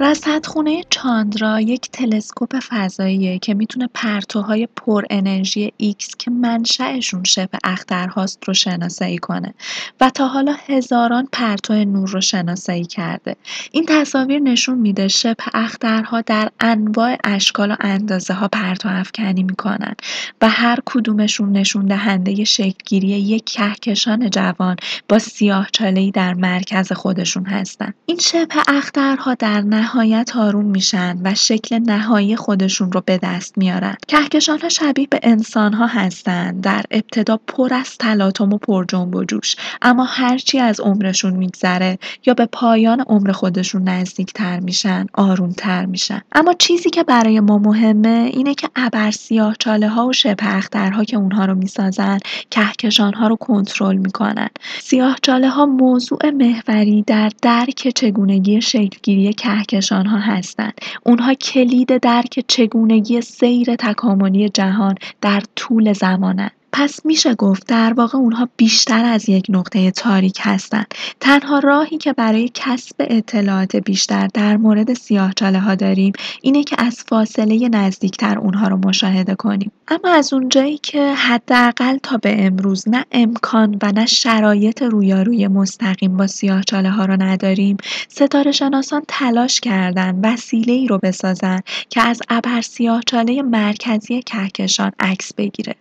[0.00, 8.44] رصدخونه چاندرا یک تلسکوپ فضاییه که می‌تونه پرتوهای پر انرژی ایکس که منشأشون شبه اخترهاست
[8.44, 9.54] رو شناسایی کنه
[10.00, 13.36] و تا حالا هزاران پرتو نور رو شناسایی کرده.
[13.72, 19.94] این تصاویر نشون میده شبه اخترها در انواع اشکال و اندازه ها پرتو افکنی می‌کنن
[20.42, 24.76] و هر کدومشون نشون دهنده شکلگیری یک کهکشان جوان
[25.08, 25.66] با سیاه
[26.14, 27.94] در مرکز خودشون هستن.
[28.06, 29.60] این شبه اخترها در
[29.94, 33.94] نهایت آروم میشن و شکل نهایی خودشون رو به دست میارن.
[34.08, 36.60] کهکشان ها شبیه به انسان ها هستن.
[36.60, 39.56] در ابتدا پر از تلاطم و پر جنب و جوش.
[39.82, 45.86] اما هرچی از عمرشون میگذره یا به پایان عمر خودشون نزدیک تر میشن آروم تر
[45.86, 46.20] میشن.
[46.32, 51.16] اما چیزی که برای ما مهمه اینه که ابر سیاه چاله ها و اخترها که
[51.16, 52.18] اونها رو می‌سازن
[52.50, 54.48] کهکشان ها رو کنترل می‌کنن.
[54.80, 60.80] سیاه چاله ها موضوع محوری در درک چگونگی شکلگیری کهکشان ها هستند.
[61.02, 66.59] اونها کلید درک چگونگی سیر تکاملی جهان در طول زمانند.
[66.72, 70.94] پس میشه گفت در واقع اونها بیشتر از یک نقطه تاریک هستند.
[71.20, 77.04] تنها راهی که برای کسب اطلاعات بیشتر در مورد سیاهچاله ها داریم اینه که از
[77.08, 79.72] فاصله نزدیکتر اونها رو مشاهده کنیم.
[79.88, 86.16] اما از اونجایی که حداقل تا به امروز نه امکان و نه شرایط رویاروی مستقیم
[86.16, 87.76] با سیاهچاله ها رو نداریم،
[88.08, 95.34] ستاره شناسان تلاش کردن وسیله ای رو بسازن که از ابر سیاهچاله مرکزی کهکشان عکس
[95.34, 95.74] بگیره.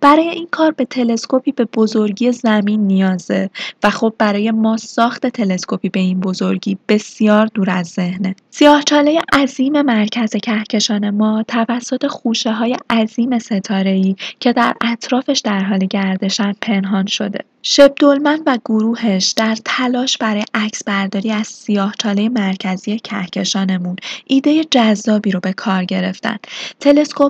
[0.00, 3.50] برای این کار به تلسکوپی به بزرگی زمین نیازه
[3.82, 8.36] و خب برای ما ساخت تلسکوپی به این بزرگی بسیار دور از ذهنه.
[8.50, 15.78] سیاهچاله عظیم مرکز کهکشان ما توسط خوشه های عظیم ستاره که در اطرافش در حال
[15.78, 17.38] گردشن پنهان شده.
[17.68, 20.44] شبدولمن و گروهش در تلاش برای
[20.86, 26.36] برداری از سیاهچاله مرکزی کهکشانمون ایده جذابی رو به کار گرفتن.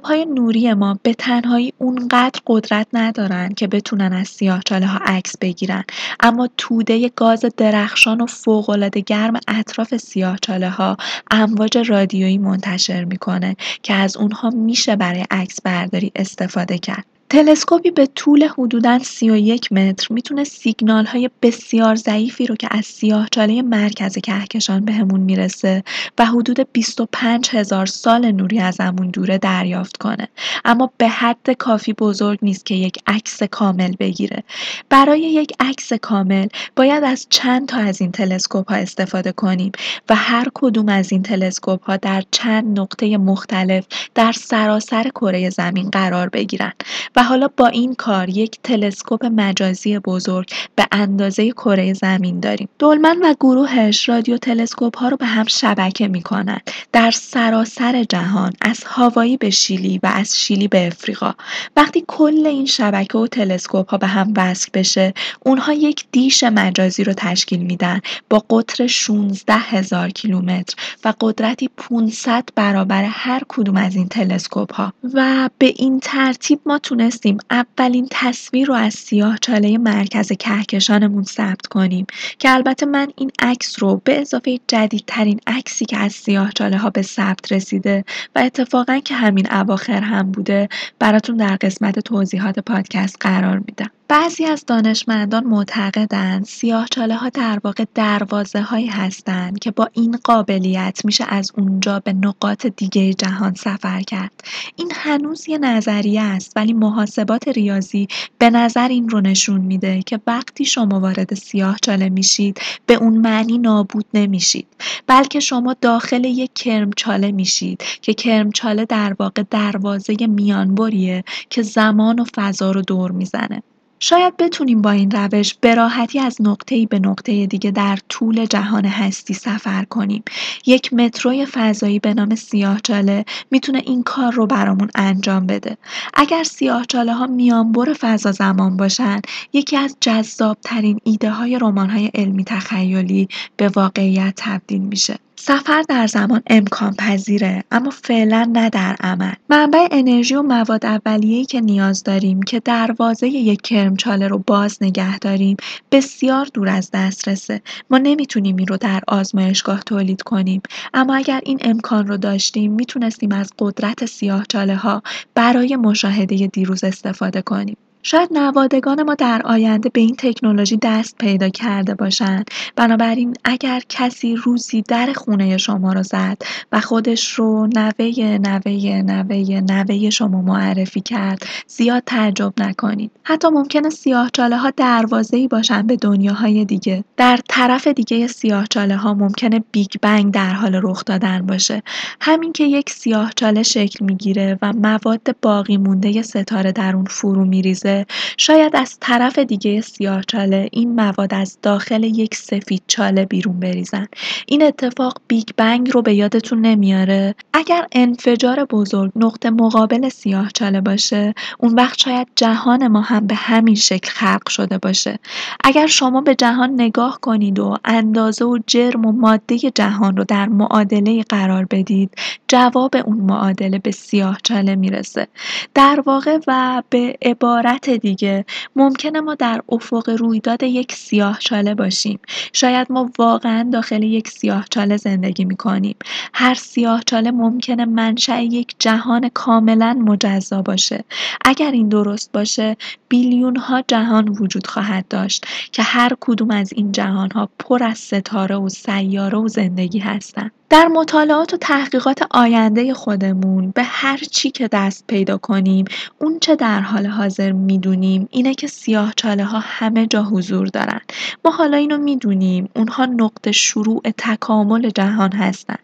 [0.04, 5.84] های نوری ما به تنهایی اونقدر قدرت ندارن که بتونن از سیاهچاله ها عکس بگیرن
[6.20, 10.96] اما توده گاز درخشان و فوقالعاده گرم اطراف سیاهچاله ها
[11.30, 17.15] امواج رادیویی منتشر می‌کنه که از اونها میشه برای عکس برداری استفاده کرد.
[17.28, 23.62] تلسکوپی به طول حدوداً 31 متر می‌تونه سیگنال های بسیار ضعیفی رو که از سیاهچاله
[23.62, 25.84] مرکز کهکشان بهمون می‌رسه
[26.18, 30.28] و حدود 25 هزار سال نوری ازمون دوره دریافت کنه.
[30.64, 34.42] اما به حد کافی بزرگ نیست که یک عکس کامل بگیره.
[34.88, 39.72] برای یک عکس کامل باید از چند تا از این تلسکوپ ها استفاده کنیم
[40.08, 45.90] و هر کدوم از این تلسکوپ ها در چند نقطه مختلف در سراسر کره زمین
[45.90, 46.72] قرار بگیرن.
[47.16, 52.68] و حالا با این کار یک تلسکوپ مجازی بزرگ به اندازه کره زمین داریم.
[52.78, 58.52] دولمن و گروهش رادیو تلسکوپ ها رو به هم شبکه می کنند در سراسر جهان
[58.60, 61.32] از هاوایی به شیلی و از شیلی به افریقا.
[61.76, 67.04] وقتی کل این شبکه و تلسکوپ ها به هم وصل بشه اونها یک دیش مجازی
[67.04, 68.00] رو تشکیل میدن
[68.30, 70.74] با قطر 16 هزار کیلومتر
[71.04, 76.78] و قدرتی 500 برابر هر کدوم از این تلسکوپ ها و به این ترتیب ما
[76.78, 82.06] تونه تونستیم اولین تصویر رو از سیاه چاله مرکز کهکشانمون ثبت کنیم
[82.38, 86.90] که البته من این عکس رو به اضافه جدیدترین عکسی که از سیاه چاله ها
[86.90, 93.16] به ثبت رسیده و اتفاقا که همین اواخر هم بوده براتون در قسمت توضیحات پادکست
[93.20, 93.95] قرار میدم.
[94.08, 101.00] بعضی از دانشمندان معتقدند سیاهچاله ها در واقع دروازه هایی هستند که با این قابلیت
[101.04, 104.44] میشه از اونجا به نقاط دیگه جهان سفر کرد.
[104.76, 110.20] این هنوز یه نظریه است ولی محاسبات ریاضی به نظر این رو نشون میده که
[110.26, 114.66] وقتی شما وارد سیاهچاله میشید به اون معنی نابود نمیشید
[115.06, 122.24] بلکه شما داخل یک کرمچاله میشید که کرمچاله در واقع دروازه میانبریه که زمان و
[122.36, 123.62] فضا رو دور می‌زنه.
[124.00, 128.84] شاید بتونیم با این روش به راحتی از نقطه‌ای به نقطه دیگه در طول جهان
[128.84, 130.22] هستی سفر کنیم.
[130.66, 135.76] یک متروی فضایی به نام سیاهچاله می‌تونه این کار رو برامون انجام بده.
[136.14, 139.20] اگر سیاهچاله ها میانبر فضا زمان باشن،
[139.52, 145.18] یکی از جذابترین ایده های رمان های علمی تخیلی به واقعیت تبدیل میشه.
[145.48, 149.32] سفر در زمان امکان پذیره اما فعلا نه در عمل.
[149.48, 155.18] منبع انرژی و مواد اولیه‌ای که نیاز داریم که دروازه یک کرمچاله رو باز نگه
[155.18, 155.56] داریم
[155.92, 157.62] بسیار دور از دسترسه.
[157.90, 160.62] ما نمی‌تونیم این رو در آزمایشگاه تولید کنیم.
[160.94, 165.02] اما اگر این امکان رو داشتیم می‌تونستیم از قدرت سیاهچاله ها
[165.34, 167.76] برای مشاهده دیروز استفاده کنیم.
[168.08, 172.50] شاید نوادگان ما در آینده به این تکنولوژی دست پیدا کرده باشند.
[172.76, 176.42] بنابراین اگر کسی روزی در خونه شما رو زد
[176.72, 183.10] و خودش رو نوه نوه نوه نوه شما معرفی کرد زیاد تعجب نکنید.
[183.22, 187.04] حتی ممکنه سیاهچاله ها دروازه باشن به دنیاهای دیگه.
[187.16, 191.82] در طرف دیگه سیاهچاله ها ممکنه بیگ بنگ در حال رخ دادن باشه.
[192.20, 197.95] همین که یک سیاهچاله شکل می‌گیره و مواد باقی مونده ستاره در اون فرو میریزه
[198.36, 204.06] شاید از طرف دیگه سیاهچاله این مواد از داخل یک سفید چاله بیرون بریزن.
[204.46, 211.34] این اتفاق بیگ بنگ رو به یادتون نمیاره؟ اگر انفجار بزرگ نقطه مقابل سیاهچاله باشه
[211.58, 215.18] اون وقت شاید جهان ما هم به همین شکل خلق شده باشه.
[215.64, 220.48] اگر شما به جهان نگاه کنید و اندازه و جرم و ماده جهان رو در
[220.48, 222.10] معادله قرار بدید
[222.48, 225.28] جواب اون معادله به سیاهچاله می‌رسه.
[225.74, 228.44] در واقع و به عبارت دیگه.
[228.76, 232.18] ممکنه ما در افق رویداد یک سیاهچاله باشیم.
[232.52, 235.96] شاید ما واقعا داخل یک سیاهچاله زندگی می‌کنیم.
[236.34, 241.04] هر سیاهچاله ممکنه منشأ یک جهان کاملا مجزا باشه.
[241.44, 242.76] اگر این درست باشه
[243.08, 247.98] بیلیون ها جهان وجود خواهد داشت که هر کدوم از این جهان ها پر از
[247.98, 250.50] ستاره و سیاره و زندگی هستند.
[250.70, 255.84] در مطالعات و تحقیقات آینده خودمون به هر چی که دست پیدا کنیم
[256.18, 258.28] اون چه در حال حاضر می‌دونیم.
[258.30, 261.00] اینه که سیاه چاله ها همه جا حضور دارن.
[261.44, 262.68] ما حالا اینو می‌دونیم.
[262.76, 265.78] اونها نقطه شروع تکامل جهان هستند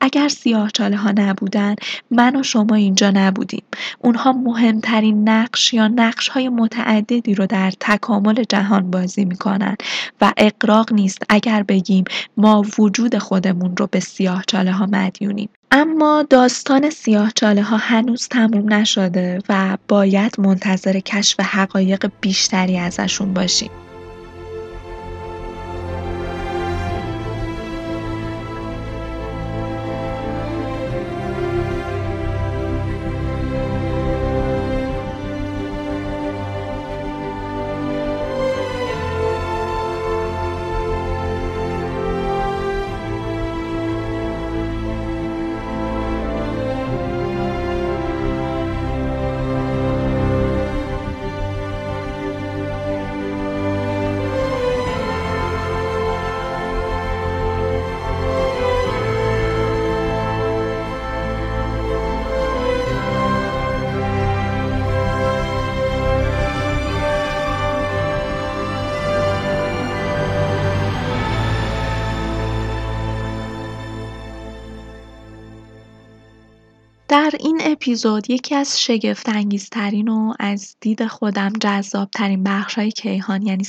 [0.00, 1.74] اگر سیاه چاله ها نبودن
[2.10, 3.62] من و شما اینجا نبودیم.
[3.98, 9.76] اونها مهمترین نقش یا نقش های متعددی رو در تکامل جهان بازی می‌کنن
[10.20, 12.04] و اقراق نیست اگر بگیم
[12.36, 15.48] ما وجود خودمون رو به سیاهچاله ها مدیونیم.
[15.70, 23.70] اما داستان سیاهچاله ها هنوز تموم نشده و باید منتظر کشف حقایق بیشتری ازشون باشیم.
[77.84, 83.64] اپیزود یکی از شگفت‌انگیزترین و از دید خودم جذابترین بخش‌های کیهان یعنی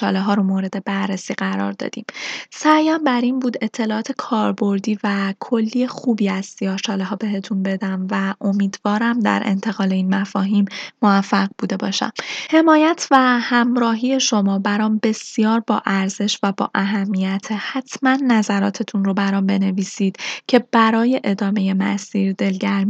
[0.00, 2.04] ها رو مورد بررسی قرار دادیم.
[2.50, 6.56] سعیم بر این بود اطلاعات کاربردی و کلی خوبی از
[6.88, 10.64] ها بهتون بدم و امیدوارم در انتقال این مفاهیم
[11.02, 12.12] موفق بوده باشم.
[12.50, 17.46] حمایت و همراهی شما برام بسیار با ارزش و با اهمیت.
[17.50, 20.16] حتما نظراتتون رو برام بنویسید
[20.46, 22.88] که برای ادامه مسیر دلگرم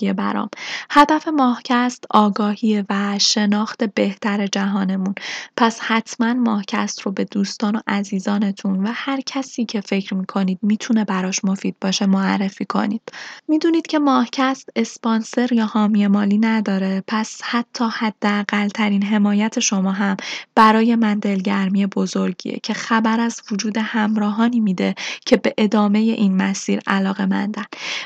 [0.00, 0.48] بزرگی برام.
[0.90, 5.14] هدف ماهکست آگاهی و شناخت بهتر جهانمون.
[5.56, 11.04] پس حتما ماهکست رو به دوستان و عزیزانتون و هر کسی که فکر می‌کنید می‌تونه
[11.04, 13.02] براش مفید باشه معرفی کنید.
[13.48, 17.02] می‌دونید که ماهکست اسپانسر یا حامی مالی نداره.
[17.06, 20.16] پس حتی حداقل ترین حمایت شما هم
[20.54, 24.94] برای من دلگرمی بزرگیه که خبر از وجود همراهانی میده
[25.26, 27.64] که به ادامه این مسیر علاقه مندن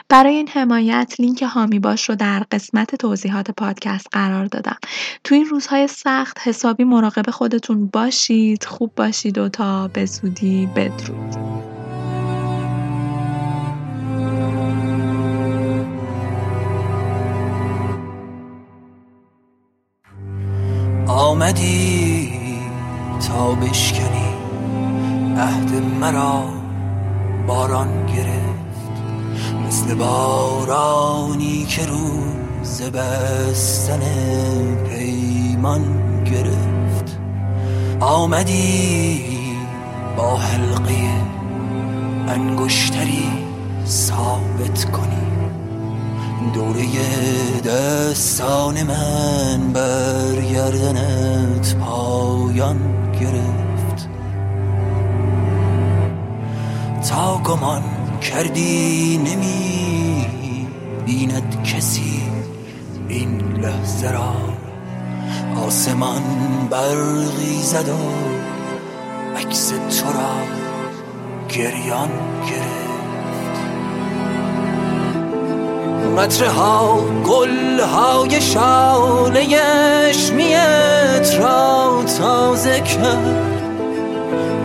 [0.08, 1.44] برای این حمایت لینک
[1.74, 4.76] هامی باش رو در قسمت توضیحات پادکست قرار دادم.
[5.24, 11.34] تو این روزهای سخت حسابی مراقب خودتون باشید خوب باشید و تا به زودی بدرود.
[21.06, 22.32] آمدی
[23.28, 24.34] تا بشکنی
[25.38, 26.44] عهد مرا
[27.46, 28.43] باران گرفت.
[29.84, 34.00] مثل بارانی که روز بستن
[34.88, 35.84] پیمان
[36.24, 37.18] گرفت.
[38.00, 39.24] آمدی
[40.16, 40.94] با حلقه
[42.28, 43.32] انگشتری
[43.86, 45.24] ثابت کنی.
[46.54, 46.86] دوره
[47.60, 52.78] دستان من برگردنت پایان
[53.20, 54.08] گرفت.
[57.10, 57.93] تا گمان
[58.24, 60.26] کردی نمی
[61.06, 62.22] بیند کسی
[63.08, 64.34] این لحظه را.
[65.66, 66.22] آسمان
[66.70, 67.98] برقی زد و
[69.36, 70.36] عکس تو را
[71.48, 72.10] گریان
[72.46, 72.94] گرفت.
[76.18, 79.58] قطره ها گل های شاله
[80.10, 83.53] اشمیت را تازه کرد.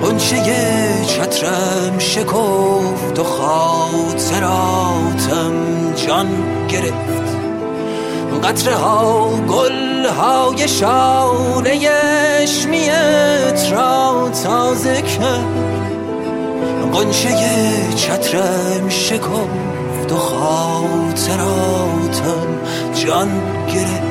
[0.02, 0.42] قنچه
[1.08, 4.74] چترم شکفت و خاطراتم
[6.08, 6.28] جان
[6.70, 7.30] گرفت.
[8.44, 11.90] قطره ها گل های شاله
[12.44, 15.46] اشمیت را تازه کرد.
[16.94, 17.30] قنچه
[17.96, 21.68] چترم شکفت و خاطراتم
[22.94, 23.30] جان
[23.74, 24.09] گرفت.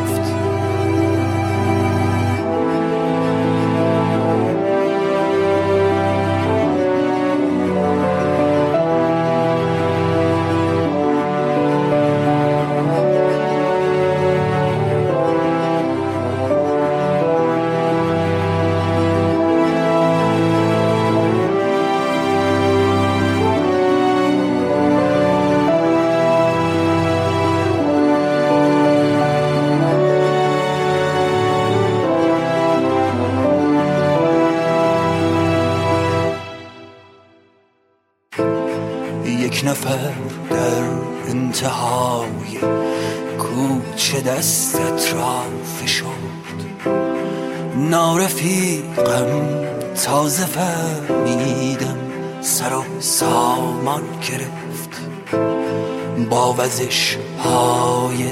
[56.59, 58.25] وزش های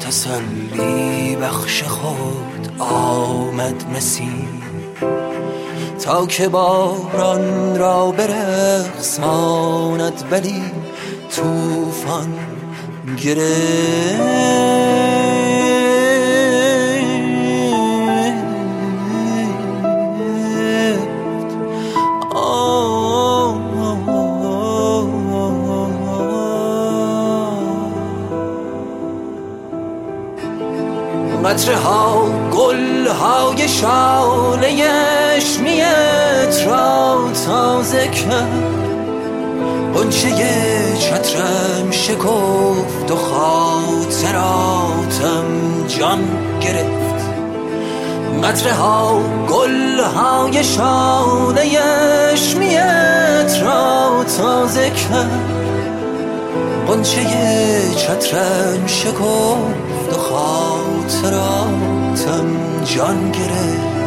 [0.00, 4.60] تسلی بخش خود آمد مسیر
[6.04, 9.58] تا که باران را برقصاند
[10.30, 10.62] ولی
[11.30, 12.38] توفان
[13.24, 15.09] گرفت.
[31.50, 34.84] قطره ها گل های شاله
[35.36, 38.80] اشمیت را تازه کرد
[39.94, 40.30] قنچه
[41.00, 44.64] چترم شکفت و خاطراتم
[45.88, 46.24] جان
[46.60, 47.20] گرفت.
[49.48, 51.78] گل های شاله
[52.32, 55.50] اشمیت را تازه کرد
[56.88, 57.26] قنچه
[57.96, 60.18] چترم شکفت و
[61.10, 62.46] خاطراتم
[62.84, 63.99] جان گرفت؟